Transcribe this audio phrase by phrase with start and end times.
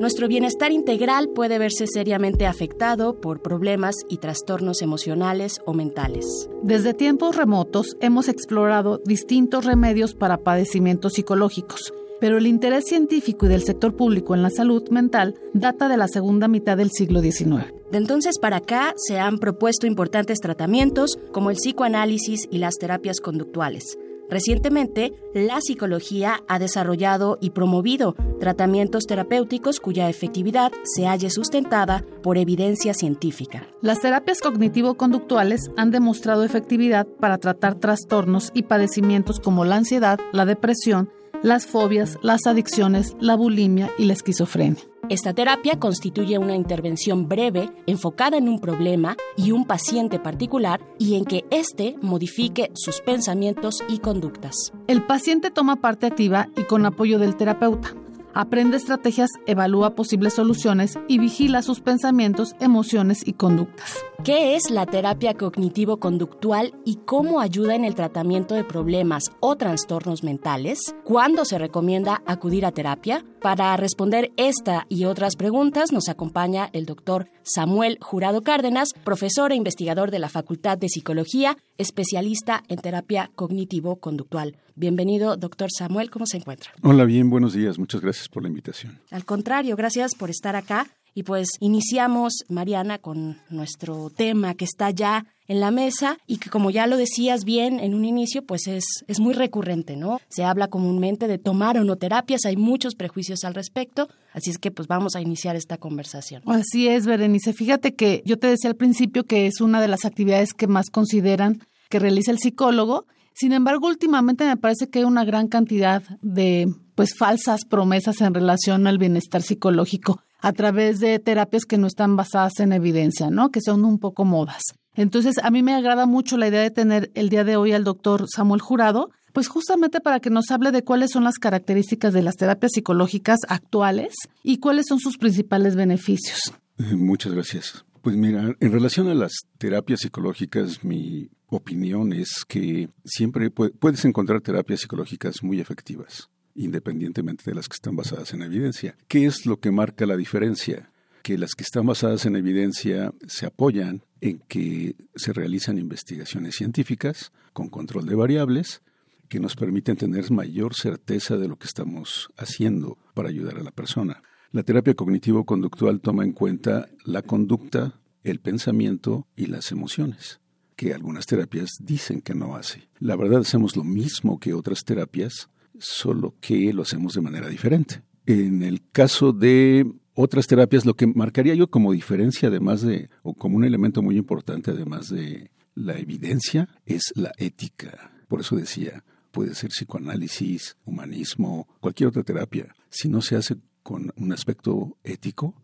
[0.00, 6.48] Nuestro bienestar integral puede verse seriamente afectado por problemas y trastornos emocionales o mentales.
[6.62, 13.48] Desde tiempos remotos hemos explorado distintos remedios para padecimientos psicológicos pero el interés científico y
[13.48, 17.72] del sector público en la salud mental data de la segunda mitad del siglo XIX.
[17.90, 23.20] De entonces para acá se han propuesto importantes tratamientos como el psicoanálisis y las terapias
[23.20, 23.98] conductuales.
[24.30, 32.36] Recientemente, la psicología ha desarrollado y promovido tratamientos terapéuticos cuya efectividad se halle sustentada por
[32.36, 33.66] evidencia científica.
[33.80, 40.44] Las terapias cognitivo-conductuales han demostrado efectividad para tratar trastornos y padecimientos como la ansiedad, la
[40.44, 41.10] depresión,
[41.42, 44.82] las fobias, las adicciones, la bulimia y la esquizofrenia.
[45.10, 51.14] Esta terapia constituye una intervención breve, enfocada en un problema y un paciente particular y
[51.14, 54.70] en que éste modifique sus pensamientos y conductas.
[54.86, 57.94] El paciente toma parte activa y con apoyo del terapeuta.
[58.34, 63.96] Aprende estrategias, evalúa posibles soluciones y vigila sus pensamientos, emociones y conductas.
[64.22, 70.22] ¿Qué es la terapia cognitivo-conductual y cómo ayuda en el tratamiento de problemas o trastornos
[70.22, 70.94] mentales?
[71.04, 73.24] ¿Cuándo se recomienda acudir a terapia?
[73.40, 79.54] Para responder esta y otras preguntas nos acompaña el doctor Samuel Jurado Cárdenas, profesor e
[79.54, 84.56] investigador de la Facultad de Psicología, especialista en terapia cognitivo-conductual.
[84.74, 86.72] Bienvenido, doctor Samuel, ¿cómo se encuentra?
[86.82, 88.98] Hola, bien, buenos días, muchas gracias por la invitación.
[89.12, 90.88] Al contrario, gracias por estar acá.
[91.18, 96.48] Y pues iniciamos, Mariana, con nuestro tema que está ya en la mesa y que
[96.48, 100.20] como ya lo decías bien en un inicio, pues es, es muy recurrente, ¿no?
[100.28, 104.58] Se habla comúnmente de tomar o no terapias, hay muchos prejuicios al respecto, así es
[104.58, 106.44] que pues vamos a iniciar esta conversación.
[106.46, 107.52] Así es, Berenice.
[107.52, 110.88] Fíjate que yo te decía al principio que es una de las actividades que más
[110.88, 113.06] consideran que realiza el psicólogo.
[113.34, 118.34] Sin embargo, últimamente me parece que hay una gran cantidad de pues falsas promesas en
[118.34, 123.50] relación al bienestar psicológico a través de terapias que no están basadas en evidencia, ¿no?
[123.50, 124.62] Que son un poco modas.
[124.94, 127.84] Entonces, a mí me agrada mucho la idea de tener el día de hoy al
[127.84, 132.22] doctor Samuel Jurado, pues justamente para que nos hable de cuáles son las características de
[132.22, 136.52] las terapias psicológicas actuales y cuáles son sus principales beneficios.
[136.78, 137.84] Eh, muchas gracias.
[138.02, 144.40] Pues mira, en relación a las terapias psicológicas, mi opinión es que siempre puedes encontrar
[144.40, 148.96] terapias psicológicas muy efectivas independientemente de las que están basadas en evidencia.
[149.06, 150.90] ¿Qué es lo que marca la diferencia?
[151.22, 157.32] Que las que están basadas en evidencia se apoyan en que se realizan investigaciones científicas
[157.52, 158.82] con control de variables
[159.28, 163.70] que nos permiten tener mayor certeza de lo que estamos haciendo para ayudar a la
[163.70, 164.22] persona.
[164.50, 170.40] La terapia cognitivo-conductual toma en cuenta la conducta, el pensamiento y las emociones,
[170.74, 172.88] que algunas terapias dicen que no hace.
[172.98, 178.02] La verdad hacemos lo mismo que otras terapias, solo que lo hacemos de manera diferente.
[178.26, 183.34] En el caso de otras terapias, lo que marcaría yo como diferencia, además de, o
[183.34, 188.12] como un elemento muy importante, además de la evidencia es la ética.
[188.26, 192.74] Por eso decía, puede ser psicoanálisis, humanismo, cualquier otra terapia.
[192.90, 195.54] Si no se hace con un aspecto ético,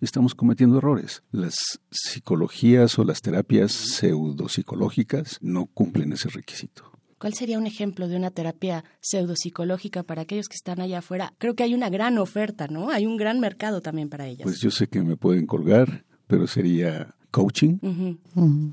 [0.00, 1.22] estamos cometiendo errores.
[1.32, 6.93] Las psicologías o las terapias pseudopsicológicas no cumplen ese requisito.
[7.24, 11.32] ¿Cuál sería un ejemplo de una terapia pseudopsicológica para aquellos que están allá afuera?
[11.38, 12.90] Creo que hay una gran oferta, ¿no?
[12.90, 14.42] Hay un gran mercado también para ellas.
[14.42, 17.78] Pues yo sé que me pueden colgar, pero sería coaching,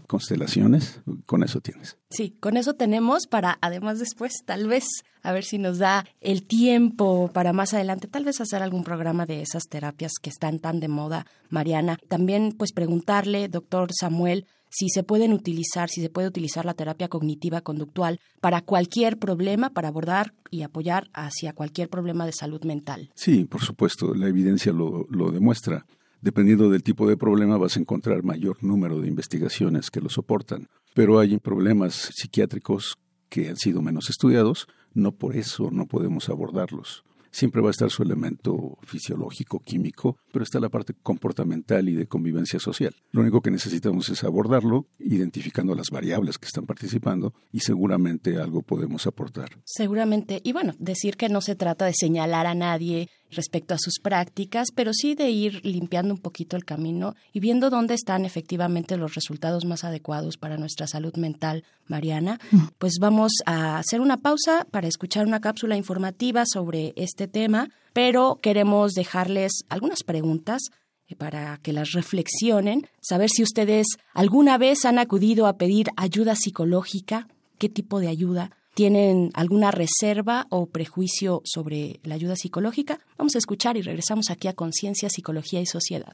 [0.05, 1.97] constelaciones, con eso tienes.
[2.09, 4.83] Sí, con eso tenemos para, además después, tal vez,
[5.23, 9.25] a ver si nos da el tiempo para más adelante, tal vez hacer algún programa
[9.25, 11.97] de esas terapias que están tan de moda, Mariana.
[12.09, 17.09] También, pues, preguntarle, doctor Samuel, si se pueden utilizar, si se puede utilizar la terapia
[17.09, 23.11] cognitiva conductual para cualquier problema, para abordar y apoyar hacia cualquier problema de salud mental.
[23.13, 25.85] Sí, por supuesto, la evidencia lo, lo demuestra.
[26.21, 30.67] Dependiendo del tipo de problema vas a encontrar mayor número de investigaciones que lo soportan.
[30.93, 32.97] Pero hay problemas psiquiátricos
[33.29, 37.03] que han sido menos estudiados, no por eso no podemos abordarlos.
[37.31, 42.07] Siempre va a estar su elemento fisiológico, químico, pero está la parte comportamental y de
[42.07, 42.93] convivencia social.
[43.11, 48.61] Lo único que necesitamos es abordarlo, identificando las variables que están participando y seguramente algo
[48.61, 49.49] podemos aportar.
[49.65, 50.41] Seguramente.
[50.43, 54.69] Y bueno, decir que no se trata de señalar a nadie respecto a sus prácticas,
[54.75, 59.15] pero sí de ir limpiando un poquito el camino y viendo dónde están efectivamente los
[59.15, 62.39] resultados más adecuados para nuestra salud mental, Mariana.
[62.77, 68.39] Pues vamos a hacer una pausa para escuchar una cápsula informativa sobre este tema, pero
[68.41, 70.61] queremos dejarles algunas preguntas
[71.07, 76.35] eh, para que las reflexionen, saber si ustedes alguna vez han acudido a pedir ayuda
[76.35, 77.27] psicológica,
[77.57, 83.37] qué tipo de ayuda, tienen alguna reserva o prejuicio sobre la ayuda psicológica, vamos a
[83.37, 86.13] escuchar y regresamos aquí a Conciencia, Psicología y Sociedad.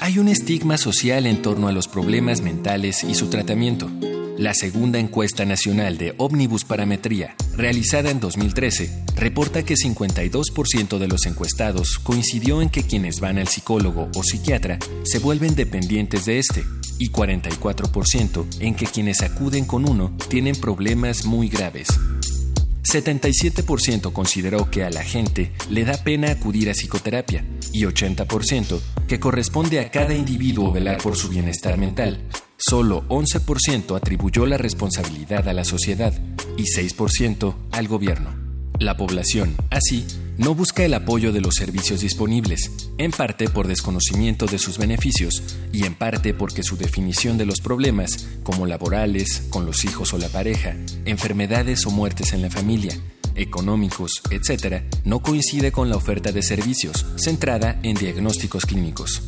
[0.00, 3.88] Hay un estigma social en torno a los problemas mentales y su tratamiento.
[4.42, 11.26] La segunda encuesta nacional de Omnibus Parametría, realizada en 2013, reporta que 52% de los
[11.26, 16.64] encuestados coincidió en que quienes van al psicólogo o psiquiatra se vuelven dependientes de este,
[16.98, 21.86] y 44% en que quienes acuden con uno tienen problemas muy graves.
[22.82, 29.20] 77% consideró que a la gente le da pena acudir a psicoterapia y 80% que
[29.20, 32.18] corresponde a cada individuo velar por su bienestar mental.
[32.64, 36.14] Solo 11% atribuyó la responsabilidad a la sociedad
[36.56, 38.30] y 6% al gobierno.
[38.78, 40.06] La población, así,
[40.38, 45.42] no busca el apoyo de los servicios disponibles, en parte por desconocimiento de sus beneficios
[45.72, 50.18] y en parte porque su definición de los problemas, como laborales, con los hijos o
[50.18, 52.96] la pareja, enfermedades o muertes en la familia,
[53.34, 59.22] económicos, etc., no coincide con la oferta de servicios, centrada en diagnósticos clínicos.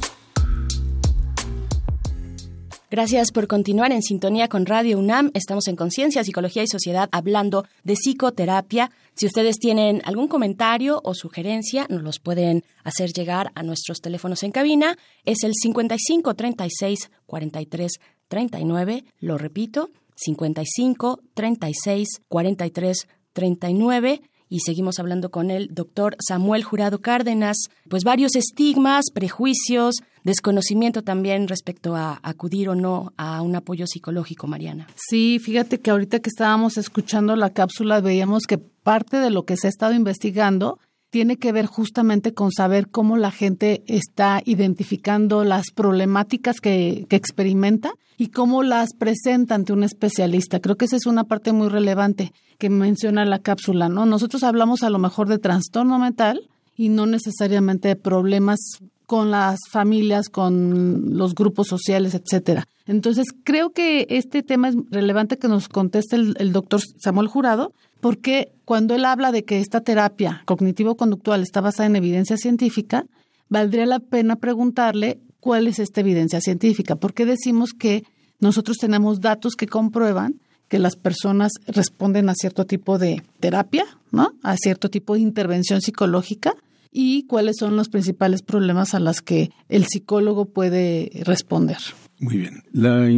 [2.94, 5.32] Gracias por continuar en sintonía con Radio UNAM.
[5.34, 8.92] Estamos en Conciencia, Psicología y Sociedad hablando de psicoterapia.
[9.16, 14.44] Si ustedes tienen algún comentario o sugerencia, nos los pueden hacer llegar a nuestros teléfonos
[14.44, 14.96] en cabina.
[15.24, 17.92] Es el 55 36 43
[18.28, 19.04] 39.
[19.18, 27.56] Lo repito, 55 36 43 39 y seguimos hablando con el doctor Samuel Jurado Cárdenas,
[27.88, 34.46] pues varios estigmas, prejuicios, desconocimiento también respecto a acudir o no a un apoyo psicológico,
[34.46, 34.86] Mariana.
[34.96, 39.56] Sí, fíjate que ahorita que estábamos escuchando la cápsula veíamos que parte de lo que
[39.56, 40.78] se ha estado investigando
[41.14, 47.14] tiene que ver justamente con saber cómo la gente está identificando las problemáticas que, que,
[47.14, 50.58] experimenta y cómo las presenta ante un especialista.
[50.58, 54.06] Creo que esa es una parte muy relevante que menciona la cápsula, ¿no?
[54.06, 58.58] Nosotros hablamos a lo mejor de trastorno mental y no necesariamente de problemas
[59.06, 62.66] con las familias, con los grupos sociales, etcétera.
[62.86, 67.72] Entonces, creo que este tema es relevante que nos conteste el, el doctor Samuel Jurado,
[68.00, 73.06] porque cuando él habla de que esta terapia cognitivo-conductual está basada en evidencia científica,
[73.48, 78.04] valdría la pena preguntarle cuál es esta evidencia científica, porque decimos que
[78.40, 84.32] nosotros tenemos datos que comprueban que las personas responden a cierto tipo de terapia, ¿no?
[84.42, 86.56] A cierto tipo de intervención psicológica
[86.96, 91.78] y cuáles son los principales problemas a los que el psicólogo puede responder.
[92.20, 92.62] Muy bien.
[92.72, 93.10] La,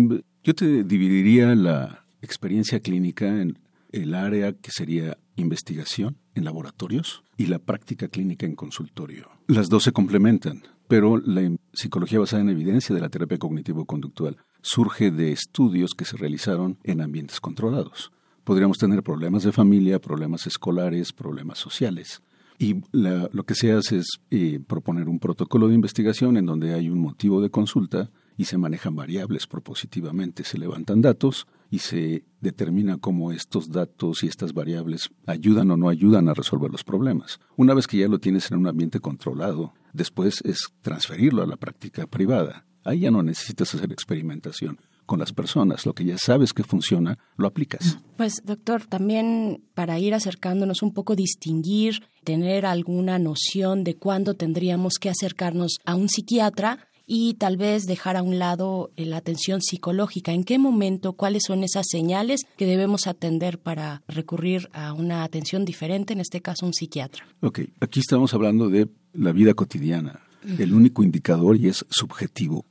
[0.42, 3.58] yo te dividiría la experiencia clínica en
[3.92, 9.28] el área que sería investigación en laboratorios y la práctica clínica en consultorio.
[9.46, 15.10] Las dos se complementan, pero la psicología basada en evidencia de la terapia cognitivo-conductual surge
[15.10, 18.10] de estudios que se realizaron en ambientes controlados.
[18.42, 22.22] Podríamos tener problemas de familia, problemas escolares, problemas sociales.
[22.58, 26.88] Y lo que se hace es eh, proponer un protocolo de investigación en donde hay
[26.88, 32.98] un motivo de consulta y se manejan variables propositivamente, se levantan datos y se determina
[32.98, 37.40] cómo estos datos y estas variables ayudan o no ayudan a resolver los problemas.
[37.56, 41.56] Una vez que ya lo tienes en un ambiente controlado, después es transferirlo a la
[41.56, 42.66] práctica privada.
[42.84, 45.86] Ahí ya no necesitas hacer experimentación con las personas.
[45.86, 47.98] Lo que ya sabes que funciona, lo aplicas.
[48.16, 54.94] Pues, doctor, también para ir acercándonos un poco, distinguir, tener alguna noción de cuándo tendríamos
[55.00, 59.62] que acercarnos a un psiquiatra y tal vez dejar a un lado eh, la atención
[59.62, 60.32] psicológica.
[60.32, 65.64] ¿En qué momento, cuáles son esas señales que debemos atender para recurrir a una atención
[65.64, 67.24] diferente, en este caso un psiquiatra?
[67.40, 70.20] Ok, aquí estamos hablando de la vida cotidiana.
[70.58, 72.64] El único indicador y es subjetivo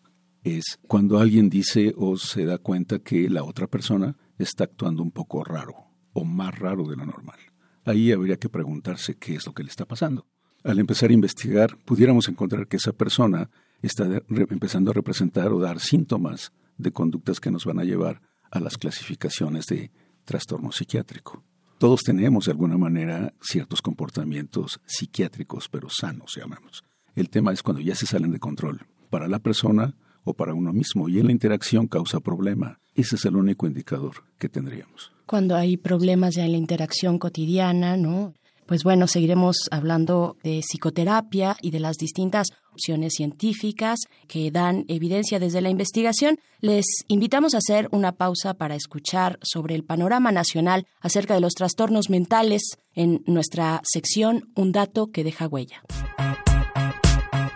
[0.45, 5.11] es cuando alguien dice o se da cuenta que la otra persona está actuando un
[5.11, 5.73] poco raro
[6.13, 7.39] o más raro de lo normal.
[7.83, 10.27] Ahí habría que preguntarse qué es lo que le está pasando.
[10.63, 13.49] Al empezar a investigar, pudiéramos encontrar que esa persona
[13.81, 18.21] está empezando a representar o dar síntomas de conductas que nos van a llevar
[18.51, 19.91] a las clasificaciones de
[20.25, 21.43] trastorno psiquiátrico.
[21.79, 26.83] Todos tenemos de alguna manera ciertos comportamientos psiquiátricos, pero sanos, llamamos.
[27.15, 28.85] El tema es cuando ya se salen de control.
[29.09, 32.79] Para la persona o para uno mismo y en la interacción causa problema.
[32.95, 35.13] Ese es el único indicador que tendríamos.
[35.25, 38.33] Cuando hay problemas ya en la interacción cotidiana, ¿no?
[38.65, 45.39] Pues bueno, seguiremos hablando de psicoterapia y de las distintas opciones científicas que dan evidencia
[45.39, 46.39] desde la investigación.
[46.61, 51.53] Les invitamos a hacer una pausa para escuchar sobre el panorama nacional acerca de los
[51.53, 55.83] trastornos mentales en nuestra sección Un dato que deja huella.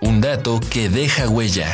[0.02, 1.74] Un dato que deja huella.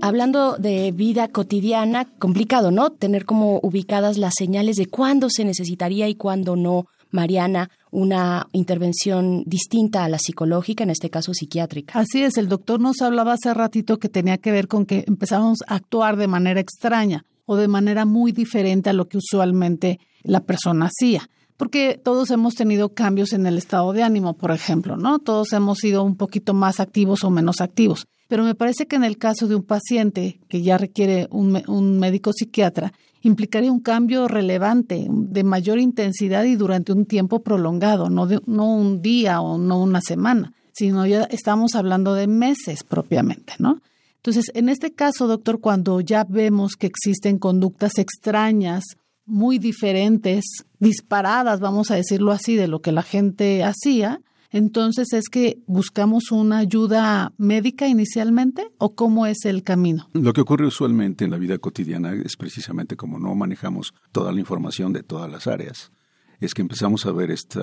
[0.00, 2.90] Hablando de vida cotidiana, complicado, ¿no?
[2.90, 9.44] Tener como ubicadas las señales de cuándo se necesitaría y cuándo no, Mariana, una intervención
[9.46, 11.98] distinta a la psicológica, en este caso psiquiátrica.
[11.98, 15.58] Así es, el doctor nos hablaba hace ratito que tenía que ver con que empezamos
[15.66, 20.40] a actuar de manera extraña o de manera muy diferente a lo que usualmente la
[20.40, 21.28] persona hacía
[21.58, 25.18] porque todos hemos tenido cambios en el estado de ánimo, por ejemplo, ¿no?
[25.18, 28.06] Todos hemos sido un poquito más activos o menos activos.
[28.28, 31.98] Pero me parece que en el caso de un paciente que ya requiere un, un
[31.98, 32.92] médico psiquiatra,
[33.22, 39.02] implicaría un cambio relevante, de mayor intensidad y durante un tiempo prolongado, no, no un
[39.02, 43.80] día o no una semana, sino ya estamos hablando de meses propiamente, ¿no?
[44.16, 48.84] Entonces, en este caso, doctor, cuando ya vemos que existen conductas extrañas,
[49.24, 50.44] muy diferentes,
[50.78, 56.30] disparadas, vamos a decirlo así, de lo que la gente hacía, entonces es que buscamos
[56.32, 60.08] una ayuda médica inicialmente o cómo es el camino?
[60.14, 64.40] Lo que ocurre usualmente en la vida cotidiana es precisamente como no manejamos toda la
[64.40, 65.92] información de todas las áreas,
[66.40, 67.60] es que empezamos a ver este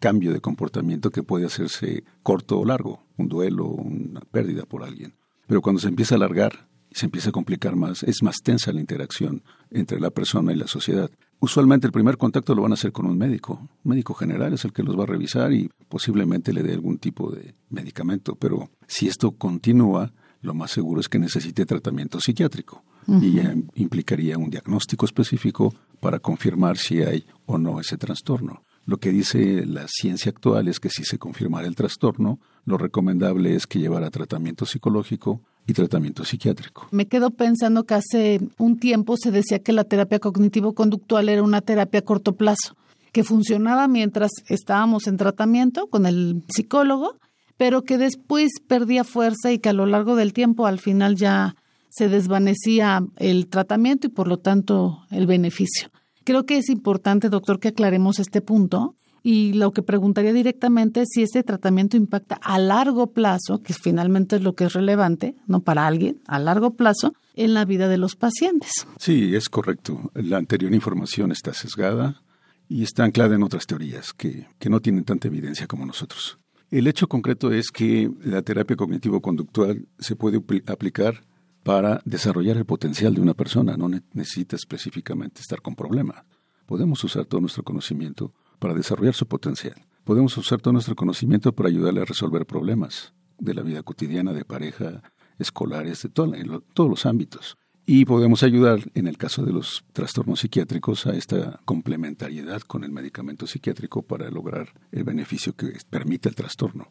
[0.00, 5.14] cambio de comportamiento que puede hacerse corto o largo, un duelo, una pérdida por alguien.
[5.46, 8.80] Pero cuando se empieza a alargar, se empieza a complicar más, es más tensa la
[8.80, 11.10] interacción entre la persona y la sociedad.
[11.40, 13.60] Usualmente el primer contacto lo van a hacer con un médico.
[13.84, 16.98] Un médico general es el que los va a revisar y posiblemente le dé algún
[16.98, 18.34] tipo de medicamento.
[18.34, 24.36] Pero si esto continúa, lo más seguro es que necesite tratamiento psiquiátrico y ya implicaría
[24.36, 28.62] un diagnóstico específico para confirmar si hay o no ese trastorno.
[28.84, 33.54] Lo que dice la ciencia actual es que si se confirmara el trastorno, lo recomendable
[33.54, 36.88] es que llevara tratamiento psicológico y tratamiento psiquiátrico.
[36.90, 41.60] Me quedo pensando que hace un tiempo se decía que la terapia cognitivo-conductual era una
[41.60, 42.74] terapia a corto plazo,
[43.12, 47.16] que funcionaba mientras estábamos en tratamiento con el psicólogo,
[47.58, 51.54] pero que después perdía fuerza y que a lo largo del tiempo al final ya
[51.90, 55.90] se desvanecía el tratamiento y por lo tanto el beneficio.
[56.24, 58.94] Creo que es importante, doctor, que aclaremos este punto
[59.30, 64.36] y lo que preguntaría directamente es si este tratamiento impacta a largo plazo, que finalmente
[64.36, 67.98] es lo que es relevante, no para alguien, a largo plazo, en la vida de
[67.98, 68.70] los pacientes.
[68.98, 70.10] Sí, es correcto.
[70.14, 72.22] La anterior información está sesgada
[72.70, 76.38] y está anclada en otras teorías que, que no tienen tanta evidencia como nosotros.
[76.70, 81.22] El hecho concreto es que la terapia cognitivo-conductual se puede aplicar
[81.64, 86.24] para desarrollar el potencial de una persona, no necesita específicamente estar con problemas.
[86.64, 89.74] Podemos usar todo nuestro conocimiento para desarrollar su potencial.
[90.04, 94.44] Podemos usar todo nuestro conocimiento para ayudarle a resolver problemas de la vida cotidiana, de
[94.44, 95.02] pareja,
[95.38, 97.56] escolares, de todos los ámbitos.
[97.86, 102.92] Y podemos ayudar, en el caso de los trastornos psiquiátricos, a esta complementariedad con el
[102.92, 106.88] medicamento psiquiátrico para lograr el beneficio que permite el trastorno.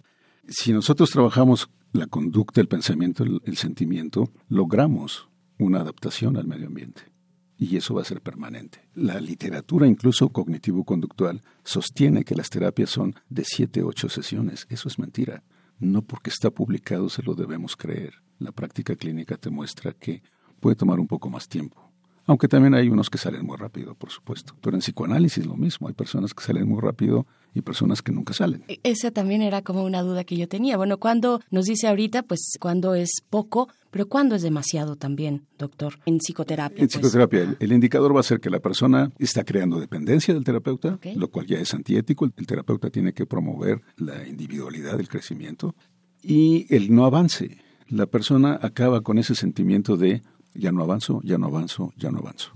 [0.48, 5.28] Si nosotros trabajamos la conducta, el pensamiento, el sentimiento, logramos
[5.60, 7.17] una adaptación al medio ambiente
[7.58, 8.88] y eso va a ser permanente.
[8.94, 14.68] La literatura, incluso cognitivo-conductual, sostiene que las terapias son de siete, ocho sesiones.
[14.70, 15.44] Eso es mentira.
[15.80, 18.16] No porque está publicado se lo debemos creer.
[18.40, 20.22] La práctica clínica te muestra que
[20.60, 21.87] puede tomar un poco más tiempo.
[22.28, 24.54] Aunque también hay unos que salen muy rápido, por supuesto.
[24.62, 25.88] Pero en psicoanálisis lo mismo.
[25.88, 28.64] Hay personas que salen muy rápido y personas que nunca salen.
[28.68, 30.76] E, esa también era como una duda que yo tenía.
[30.76, 36.00] Bueno, cuando nos dice ahorita, pues cuando es poco, pero cuando es demasiado también, doctor,
[36.06, 36.82] en psicoterapia.
[36.82, 36.98] En pues.
[36.98, 41.30] psicoterapia, el, indicador va a ser que la persona está creando dependencia del terapeuta, lo
[41.30, 42.26] cual ya es antiético.
[42.26, 45.76] El, el terapeuta tiene que promover la individualidad, el crecimiento
[46.22, 47.58] y el no avance.
[47.88, 50.22] La persona acaba con ese sentimiento de
[50.58, 52.52] ya no avanzo, ya no avanzo, ya no avanzo.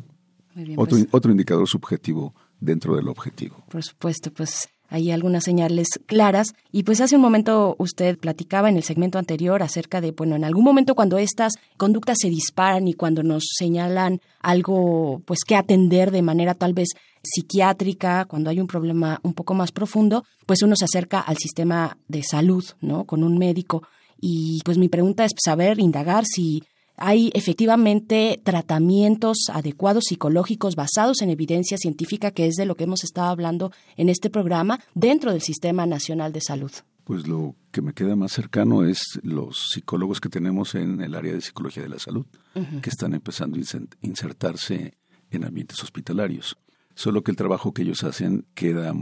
[0.77, 1.08] otro, pues.
[1.12, 3.63] otro indicador subjetivo dentro del objetivo.
[3.70, 6.53] Por supuesto, pues hay algunas señales claras.
[6.72, 10.43] Y pues hace un momento usted platicaba en el segmento anterior acerca de, bueno, en
[10.43, 16.12] algún momento cuando estas conductas se disparan y cuando nos señalan algo, pues que atender
[16.12, 16.89] de manera tal vez
[17.24, 21.98] psiquiátrica, cuando hay un problema un poco más profundo, pues uno se acerca al sistema
[22.09, 23.05] de salud, ¿no?
[23.05, 23.83] Con un médico.
[24.20, 26.64] Y pues mi pregunta es saber, indagar si
[27.01, 33.03] hay efectivamente tratamientos adecuados psicológicos basados en evidencia científica, que es de lo que hemos
[33.03, 36.72] estado hablando en este programa, dentro del Sistema Nacional de Salud.
[37.03, 41.33] Pues lo que me queda más cercano es los psicólogos que tenemos en el área
[41.33, 42.27] de psicología de la salud,
[42.83, 43.61] que están empezando a
[44.01, 44.94] insertarse
[45.31, 46.55] en ambientes hospitalarios.
[46.94, 48.94] Solo que el trabajo que ellos hacen queda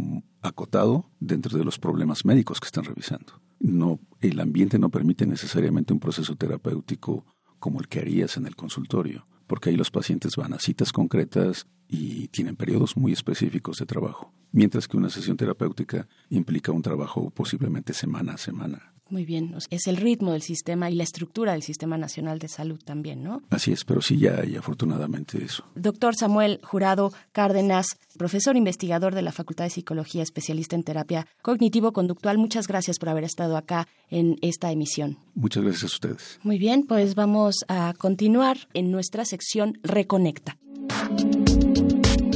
[0.41, 3.41] acotado dentro de los problemas médicos que están revisando.
[3.59, 7.25] No, el ambiente no permite necesariamente un proceso terapéutico
[7.59, 11.67] como el que harías en el consultorio, porque ahí los pacientes van a citas concretas
[11.87, 17.31] y tienen periodos muy específicos de trabajo, mientras que una sesión terapéutica implica un trabajo
[17.31, 18.93] posiblemente semana a semana.
[19.09, 22.79] Muy bien, es el ritmo del sistema y la estructura del Sistema Nacional de Salud
[22.83, 23.41] también, ¿no?
[23.49, 25.63] Así es, pero sí ya hay afortunadamente eso.
[25.75, 32.37] Doctor Samuel Jurado Cárdenas, profesor investigador de la Facultad de Psicología, especialista en terapia cognitivo-conductual,
[32.37, 35.17] muchas gracias por haber estado acá en esta emisión.
[35.33, 36.39] Muchas gracias a ustedes.
[36.43, 40.57] Muy bien, pues vamos a continuar en nuestra sección Reconecta.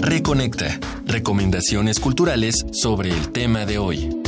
[0.02, 4.23] Reconecta, recomendaciones culturales sobre el tema de hoy.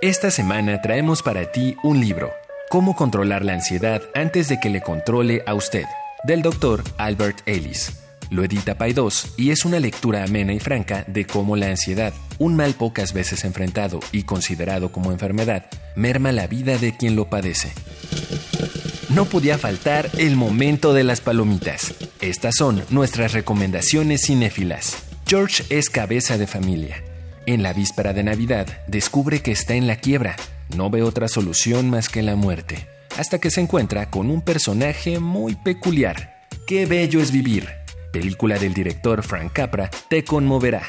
[0.00, 2.30] Esta semana traemos para ti un libro,
[2.70, 5.86] Cómo controlar la ansiedad antes de que le controle a usted,
[6.22, 7.94] del doctor Albert Ellis.
[8.30, 12.54] Lo edita Paidós y es una lectura amena y franca de cómo la ansiedad, un
[12.54, 17.72] mal pocas veces enfrentado y considerado como enfermedad, merma la vida de quien lo padece.
[19.08, 21.94] No podía faltar el momento de las palomitas.
[22.20, 24.96] Estas son nuestras recomendaciones cinéfilas.
[25.26, 27.02] George es cabeza de familia
[27.54, 30.36] en la víspera de Navidad, descubre que está en la quiebra.
[30.76, 35.18] No ve otra solución más que la muerte, hasta que se encuentra con un personaje
[35.18, 36.46] muy peculiar.
[36.66, 37.66] Qué bello es vivir.
[38.12, 40.82] Película del director Frank Capra te conmoverá.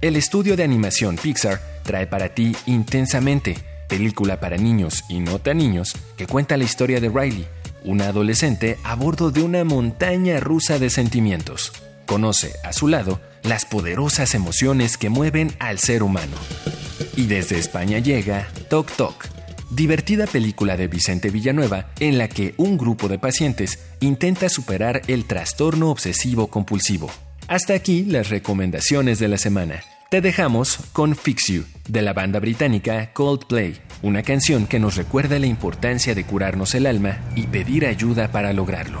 [0.00, 5.58] El estudio de animación Pixar trae para ti Intensamente, película para niños y no tan
[5.58, 7.46] niños que cuenta la historia de Riley,
[7.84, 11.72] una adolescente a bordo de una montaña rusa de sentimientos.
[12.06, 16.36] Conoce, a su lado, las poderosas emociones que mueven al ser humano.
[17.16, 19.26] Y desde España llega Toc Toc,
[19.70, 25.24] divertida película de Vicente Villanueva en la que un grupo de pacientes intenta superar el
[25.24, 27.10] trastorno obsesivo compulsivo.
[27.48, 29.82] Hasta aquí las recomendaciones de la semana.
[30.10, 35.38] Te dejamos con Fix You, de la banda británica Coldplay, una canción que nos recuerda
[35.38, 39.00] la importancia de curarnos el alma y pedir ayuda para lograrlo.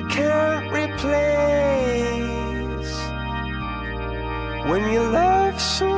[0.00, 1.10] You can't replace.
[4.70, 5.89] When you love someone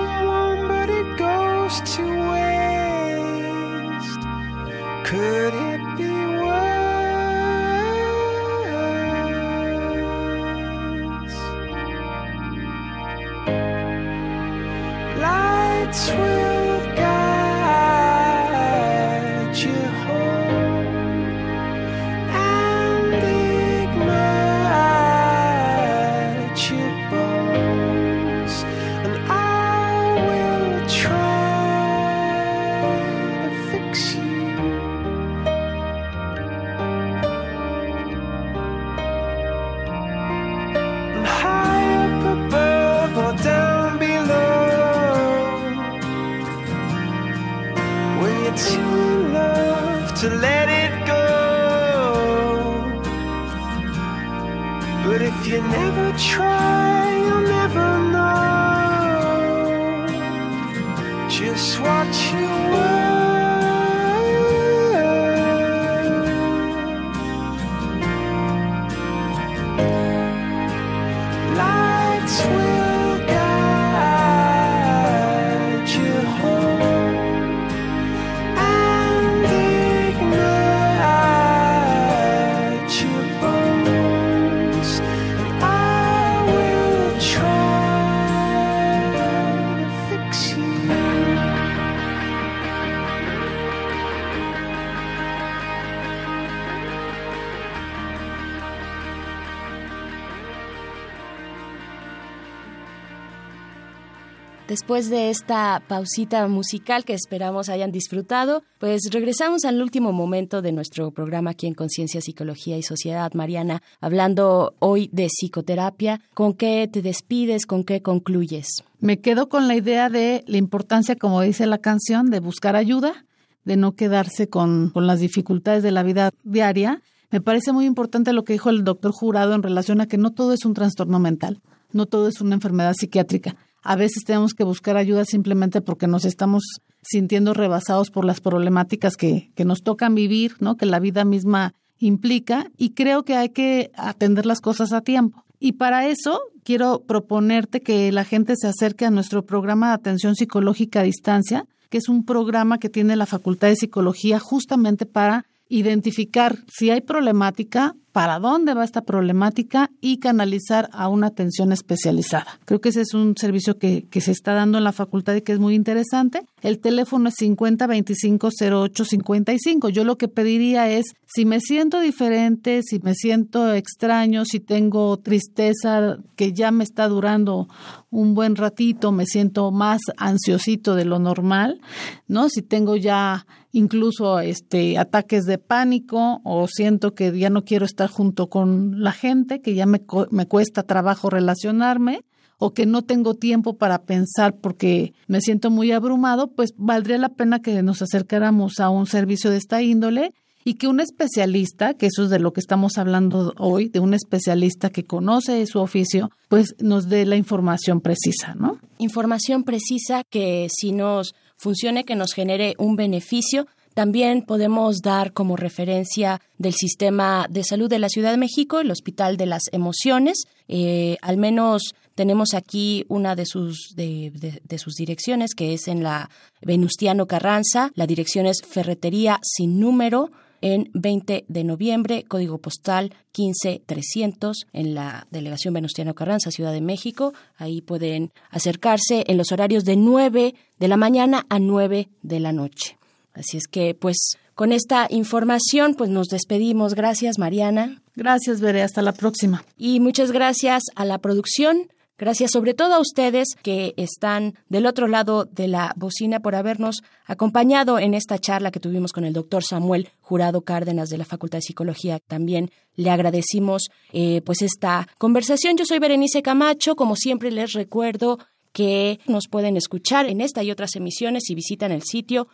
[104.93, 110.71] Después de esta pausita musical que esperamos hayan disfrutado, pues regresamos al último momento de
[110.71, 116.21] nuestro programa aquí en Conciencia, Psicología y Sociedad, Mariana, hablando hoy de psicoterapia.
[116.35, 117.65] ¿Con qué te despides?
[117.65, 118.67] ¿Con qué concluyes?
[119.01, 123.25] Me quedo con la idea de la importancia, como dice la canción, de buscar ayuda,
[123.65, 127.01] de no quedarse con, con las dificultades de la vida diaria.
[127.31, 130.33] Me parece muy importante lo que dijo el doctor Jurado en relación a que no
[130.33, 133.57] todo es un trastorno mental, no todo es una enfermedad psiquiátrica.
[133.83, 136.63] A veces tenemos que buscar ayuda simplemente porque nos estamos
[137.03, 140.77] sintiendo rebasados por las problemáticas que, que nos tocan vivir, ¿no?
[140.77, 145.45] Que la vida misma implica y creo que hay que atender las cosas a tiempo.
[145.59, 150.35] Y para eso quiero proponerte que la gente se acerque a nuestro programa de atención
[150.35, 155.47] psicológica a distancia, que es un programa que tiene la Facultad de Psicología justamente para
[155.73, 162.61] identificar si hay problemática, para dónde va esta problemática y canalizar a una atención especializada.
[162.67, 165.41] Creo que ese es un servicio que, que se está dando en la facultad y
[165.41, 166.45] que es muy interesante.
[166.61, 169.89] El teléfono es 50 25 08 55.
[169.89, 175.17] Yo lo que pediría es, si me siento diferente, si me siento extraño, si tengo
[175.17, 177.67] tristeza que ya me está durando
[178.11, 181.81] un buen ratito, me siento más ansiosito de lo normal,
[182.29, 182.51] ¿no?
[182.51, 188.09] Si tengo ya incluso este ataques de pánico o siento que ya no quiero estar
[188.09, 192.21] junto con la gente, que ya me, me cuesta trabajo relacionarme
[192.59, 197.31] o que no tengo tiempo para pensar porque me siento muy abrumado, pues valdría la
[197.31, 200.33] pena que nos acercáramos a un servicio de esta índole
[200.65, 204.15] y que un especialista, que eso es de lo que estamos hablando hoy, de un
[204.15, 208.79] especialista que conoce su oficio, pues nos dé la información precisa, ¿no?
[208.99, 213.67] Información precisa que si nos funcione, que nos genere un beneficio.
[213.95, 218.91] También podemos dar como referencia del sistema de salud de la Ciudad de México, el
[218.91, 220.45] Hospital de las Emociones.
[220.67, 225.89] Eh, al menos tenemos aquí una de sus, de, de, de, sus direcciones, que es
[225.89, 226.31] en la
[226.63, 227.93] Venustiano Carranza.
[227.95, 230.31] La dirección es Ferretería sin número
[230.63, 237.35] en 20 de noviembre, código postal 15300 en la delegación Venustiano Carranza, Ciudad de México.
[237.57, 242.53] Ahí pueden acercarse en los horarios de 9 de la mañana a 9 de la
[242.53, 242.97] noche.
[243.35, 246.95] Así es que, pues, con esta información, pues nos despedimos.
[246.95, 248.03] Gracias, Mariana.
[248.15, 248.83] Gracias, Veré.
[248.83, 249.65] Hasta la próxima.
[249.77, 251.89] Y muchas gracias a la producción.
[252.23, 257.03] Gracias sobre todo a ustedes que están del otro lado de la bocina por habernos
[257.27, 261.59] acompañado en esta charla que tuvimos con el doctor Samuel Jurado Cárdenas de la Facultad
[261.59, 262.21] de Psicología.
[262.21, 265.77] También le agradecimos eh, pues esta conversación.
[265.77, 266.95] Yo soy Berenice Camacho.
[266.95, 268.39] Como siempre les recuerdo
[268.73, 272.47] que nos pueden escuchar en esta y otras emisiones si visitan el sitio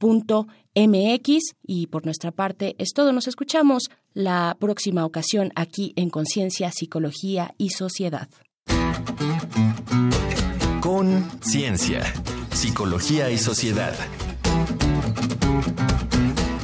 [0.00, 3.12] radiopodcast.unam.mx y por nuestra parte es todo.
[3.12, 8.28] Nos escuchamos la próxima ocasión aquí en Conciencia, Psicología y Sociedad.
[10.80, 12.02] Conciencia,
[12.52, 13.94] Psicología y Sociedad.